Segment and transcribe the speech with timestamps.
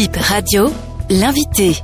[0.00, 0.70] Bip Radio,
[1.10, 1.76] l'invité.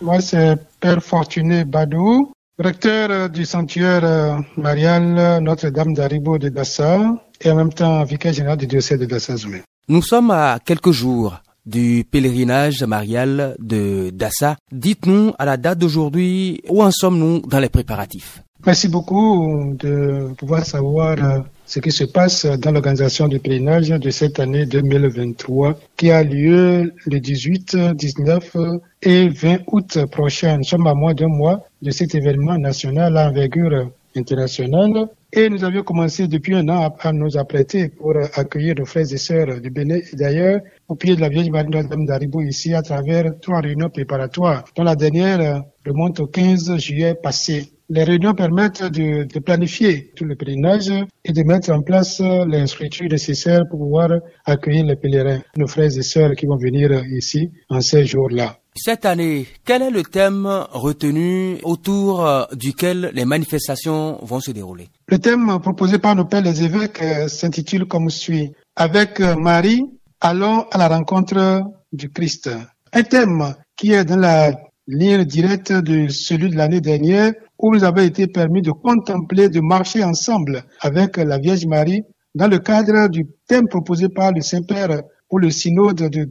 [0.00, 7.00] Moi, c'est Père Fortuné Badou, recteur du sanctuaire marial Notre-Dame d'Aribo de Dassa
[7.40, 9.62] et en même temps vicaire général du diocèse de Dassa Zoumé.
[9.88, 11.34] Nous sommes à quelques jours
[11.66, 14.54] du pèlerinage marial de Dassa.
[14.70, 18.40] Dites-nous à la date d'aujourd'hui où en sommes-nous dans les préparatifs?
[18.66, 24.08] Merci beaucoup de pouvoir savoir euh, ce qui se passe dans l'organisation du pèlerinage de
[24.08, 28.56] cette année 2023 qui a lieu le 18, 19
[29.02, 30.56] et 20 août prochain.
[30.56, 35.62] Nous sommes à moins d'un mois de cet événement national à envergure internationale et nous
[35.62, 39.68] avions commencé depuis un an à nous apprêter pour accueillir nos frères et sœurs du
[39.68, 43.60] Bénin et d'ailleurs au pied de la Vierge Marie Notre-Dame d'Aribo ici à travers trois
[43.60, 47.73] réunions préparatoires dont la dernière remonte au 15 juillet passé.
[47.90, 50.90] Les réunions permettent de, de, planifier tout le pèlerinage
[51.24, 54.08] et de mettre en place les structures nécessaires pour pouvoir
[54.46, 58.58] accueillir les pèlerins, nos frères et sœurs qui vont venir ici en ces jours-là.
[58.74, 64.88] Cette année, quel est le thème retenu autour duquel les manifestations vont se dérouler?
[65.08, 68.52] Le thème proposé par nos pères les évêques s'intitule comme suit.
[68.76, 69.84] Avec Marie,
[70.20, 72.50] allons à la rencontre du Christ.
[72.92, 74.52] Un thème qui est dans la
[74.86, 77.32] ligne directe de celui de l'année dernière
[77.64, 82.02] où nous avons été permis de contempler, de marcher ensemble avec la Vierge Marie
[82.34, 85.00] dans le cadre du thème proposé par le Saint-Père
[85.30, 86.24] pour le synode de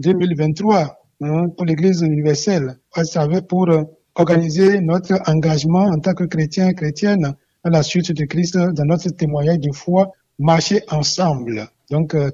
[0.00, 0.88] 2021-2023
[1.20, 2.80] hein, pour l'Église universelle,
[3.48, 3.68] pour
[4.16, 9.10] organiser notre engagement en tant que chrétien chrétienne à la suite de Christ dans notre
[9.10, 11.68] témoignage de foi, marcher ensemble.
[11.92, 12.32] Donc, euh,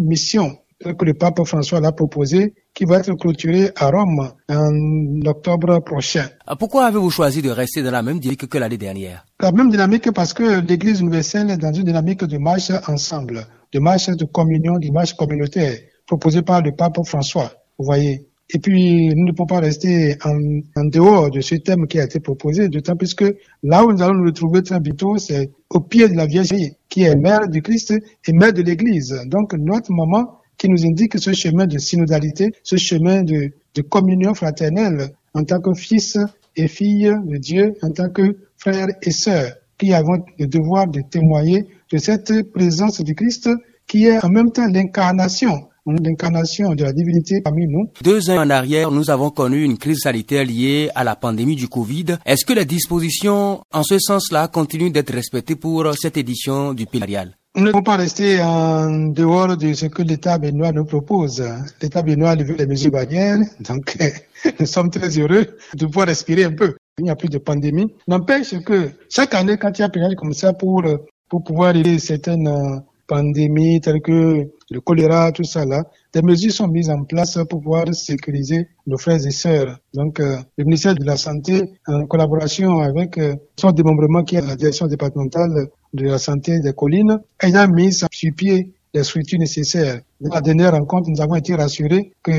[0.00, 5.80] mission que le pape François l'a proposé, qui va être clôturé à Rome en octobre
[5.80, 6.26] prochain.
[6.58, 9.26] Pourquoi avez-vous choisi de rester dans la même dynamique que l'année dernière?
[9.40, 13.78] La même dynamique parce que l'Église universelle est dans une dynamique de marche ensemble, de
[13.78, 17.52] marche de communion, de marche communautaire, proposée par le pape François.
[17.78, 20.36] Vous voyez et puis, nous ne pouvons pas rester en,
[20.76, 24.02] en, dehors de ce thème qui a été proposé, d'autant plus que là où nous
[24.02, 26.52] allons nous retrouver très bientôt, c'est au pied de la Vierge
[26.90, 27.94] qui est mère du Christ
[28.26, 29.18] et mère de l'Église.
[29.26, 33.50] Donc, notre maman qui nous indique ce chemin de synodalité, ce chemin de,
[33.90, 36.16] communion fraternelle en tant que fils
[36.54, 41.00] et fille de Dieu, en tant que frères et sœurs, qui avons le devoir de
[41.00, 43.48] témoigner de cette présence du Christ
[43.88, 47.88] qui est en même temps l'incarnation l'incarnation de la divinité parmi nous.
[48.04, 51.66] Deux ans en arrière, nous avons connu une crise sanitaire liée à la pandémie du
[51.66, 52.18] Covid.
[52.24, 57.32] Est-ce que les dispositions en ce sens-là continuent d'être respectées pour cette édition du pèlerinage
[57.54, 61.44] nous ne pouvons pas rester en dehors de ce que l'État béninois nous propose.
[61.82, 63.96] L'État béninois levé les mesures barrières, donc
[64.60, 66.76] nous sommes très heureux de pouvoir respirer un peu.
[66.98, 67.94] Il n'y a plus de pandémie.
[68.08, 70.82] N'empêche que chaque année, quand il y a un comme ça pour,
[71.28, 72.82] pour pouvoir aider certaines
[73.12, 75.84] pandémies telles que le choléra, tout ça là,
[76.14, 79.78] des mesures sont mises en place pour pouvoir sécuriser nos frères et sœurs.
[79.92, 84.46] Donc, euh, le ministère de la Santé, en collaboration avec euh, son démembrement qui est
[84.46, 90.00] la direction départementale de la santé des collines, ayant mis sur pied les structures nécessaires.
[90.20, 92.32] Dans la dernière rencontre, nous avons été rassurés que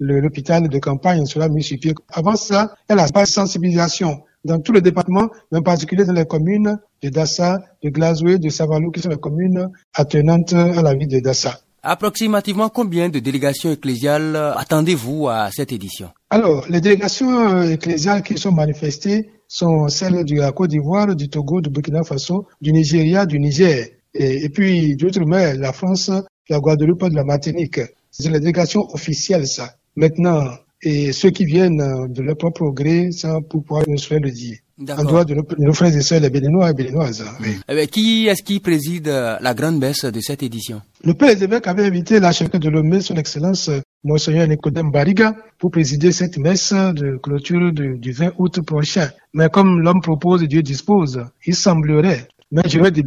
[0.00, 1.94] l'hôpital de campagne sera mis sur pied.
[2.12, 6.26] Avant ça, y a la sensibilisation dans tous les départements, mais en particulier dans les
[6.26, 11.08] communes de Dassa, de Glazoué, de Savalou, qui sont les communes attenantes à la ville
[11.08, 11.60] de Dassa.
[11.82, 16.08] Approximativement combien de délégations ecclésiales attendez-vous à cette édition?
[16.30, 21.60] Alors, les délégations ecclésiales qui sont manifestées sont celles de la Côte d'Ivoire, du Togo,
[21.60, 26.10] du Burkina Faso, du Nigeria, du Niger, et, et puis d'outre-mer, la France,
[26.48, 27.80] la Guadeloupe, de la Martinique.
[28.10, 29.74] C'est les délégations officielles, ça.
[29.96, 30.48] Maintenant,
[30.82, 33.10] et ceux qui viennent de leur propre gré,
[33.48, 34.56] pour pouvoir nous le dire.
[34.80, 37.24] En dehors de nos, de nos, frères et sœurs, les Béninois et Béninoises.
[37.40, 37.58] Oui.
[37.68, 40.82] Eh qui est-ce qui préside la grande messe de cette édition?
[41.04, 43.70] Le Père des évêques avait invité l'archevêque de Lomé, son Excellence
[44.04, 49.10] Monseigneur Nicodème Bariga, pour présider cette messe de clôture de, du 20 août prochain.
[49.34, 53.04] Mais comme l'homme propose et Dieu dispose, il semblerait, mais je vais des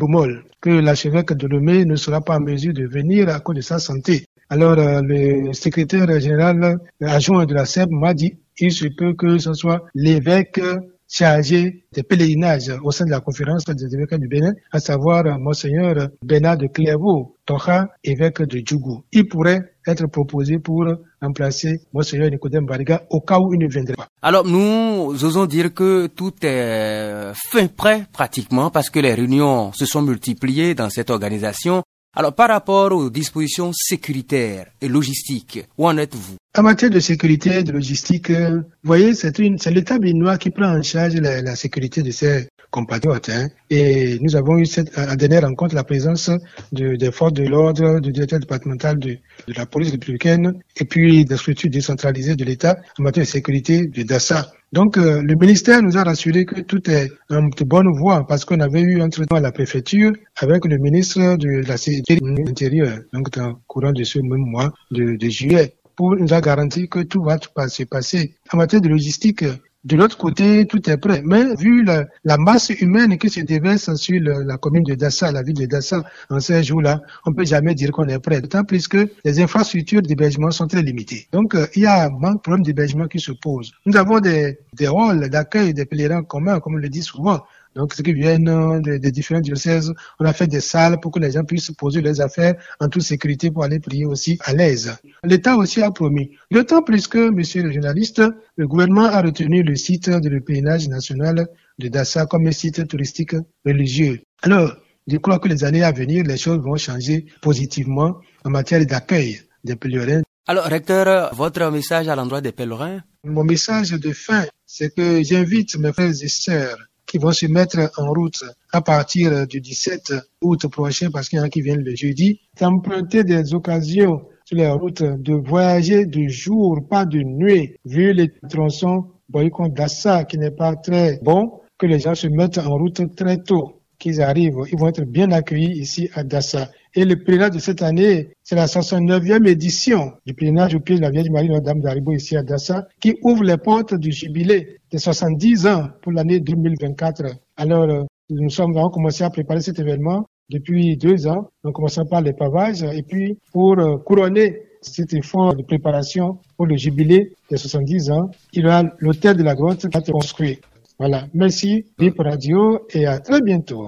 [0.60, 3.80] que l'archevêque de Lomé ne sera pas en mesure de venir à cause de sa
[3.80, 4.26] santé.
[4.52, 9.38] Alors, euh, le secrétaire général adjoint de la SEB m'a dit, il se peut que
[9.38, 10.60] ce soit l'évêque
[11.08, 16.10] chargé des pèlerinages au sein de la conférence des évêques du Bénin, à savoir Monseigneur
[16.22, 19.06] Bernard de Clairvaux, Tocha, évêque de Djougou.
[19.14, 20.86] Il pourrait être proposé pour
[21.22, 24.08] remplacer Monseigneur Nicodème Bariga au cas où il ne viendrait pas.
[24.22, 29.86] Alors nous osons dire que tout est fin prêt pratiquement parce que les réunions se
[29.86, 31.84] sont multipliées dans cette organisation.
[32.14, 36.36] Alors par rapport aux dispositions sécuritaires et logistiques, où en êtes-vous?
[36.58, 40.82] En matière de sécurité et de logistique, vous voyez, c'est l'État béninois qui prend en
[40.82, 43.30] charge la sécurité de ces compatriotes.
[43.30, 43.50] Hein.
[43.70, 46.32] Et nous avons eu cette, à dernière rencontre la présence
[46.72, 49.18] de, des forces de l'ordre, du directeur départemental de,
[49.56, 54.04] la police républicaine et puis des structures décentralisées de l'État en matière de sécurité de
[54.04, 54.52] DASA.
[54.72, 58.62] Donc, euh, le ministère nous a rassuré que tout est en bonne voie parce qu'on
[58.62, 63.32] avait eu un traitement à la préfecture avec le ministre de la Sécurité intérieure, donc
[63.32, 67.00] dans le courant de ce même mois de, de juillet, pour nous a garanti que
[67.00, 67.38] tout va
[67.68, 68.34] se passer.
[68.54, 69.44] En matière de logistique,
[69.84, 71.22] de l'autre côté, tout est prêt.
[71.26, 75.42] Mais vu la, la masse humaine qui se déverse sur la commune de Dassa, la
[75.42, 78.42] ville de Dassa, en ces jours-là, on peut jamais dire qu'on est prêt.
[78.42, 81.28] D'autant plus que les infrastructures d'hébergement sont très limitées.
[81.32, 83.72] Donc, euh, il y a un problème d'hébergement qui se pose.
[83.86, 87.42] Nous avons des, des rôles d'accueil des pèlerins communs, comme on le dit souvent.
[87.76, 91.20] Donc, ceux qui viennent des, des différents diocèses, on a fait des salles pour que
[91.20, 94.96] les gens puissent poser leurs affaires en toute sécurité pour aller prier aussi à l'aise.
[95.24, 96.32] L'État aussi a promis.
[96.52, 98.22] D'autant plus que, monsieur le journaliste,
[98.58, 101.48] le gouvernement a retenu le site de le pèlerinage national
[101.80, 103.36] de Dassa comme un site touristique
[103.66, 104.20] religieux.
[104.42, 104.76] Alors,
[105.08, 109.42] je crois que les années à venir, les choses vont changer positivement en matière d'accueil
[109.64, 110.22] des pèlerins.
[110.48, 113.02] Alors, recteur, votre message à l'endroit des pèlerins?
[113.24, 116.78] Mon message de fin, c'est que j'invite mes frères et sœurs
[117.12, 118.42] qui vont se mettre en route
[118.72, 122.40] à partir du 17 août prochain, parce qu'il y en a qui viennent le jeudi,
[122.58, 128.30] d'emprunter des occasions sur les routes, de voyager de jour, pas de nuit, vu les
[128.50, 133.14] tronçons boycott d'Assa qui n'est pas très bon, que les gens se mettent en route
[133.14, 136.70] très tôt, qu'ils arrivent, ils vont être bien accueillis ici à Dassa.
[136.94, 141.02] Et le pèlerinage de cette année, c'est la 69e édition du pèlerinage au pied de
[141.02, 144.98] la Vierge Marie, Notre-Dame d'Aribo ici à Dassa, qui ouvre les portes du jubilé de
[144.98, 147.24] 70 ans pour l'année 2024.
[147.56, 152.22] Alors, nous sommes avons commencé à préparer cet événement depuis deux ans, en commençant par
[152.22, 158.12] les pavages, et puis pour couronner cet effort de préparation pour le jubilé de 70
[158.12, 160.60] ans, il y aura l'hôtel de la grotte qui a été construit.
[161.00, 161.26] Voilà.
[161.34, 163.88] Merci, Bip Radio, et à très bientôt.